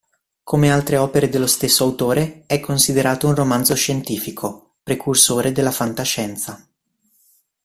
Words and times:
Come 0.41 0.71
altre 0.71 0.97
opere 0.97 1.29
dello 1.29 1.45
stesso 1.45 1.83
autore, 1.83 2.45
è 2.47 2.59
considerato 2.59 3.27
un 3.27 3.35
romanzo 3.35 3.75
scientifico, 3.75 4.77
precursore 4.81 5.51
della 5.51 5.69
fantascienza. 5.69 6.67